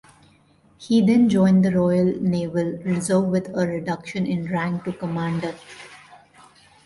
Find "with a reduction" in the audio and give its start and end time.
3.25-4.25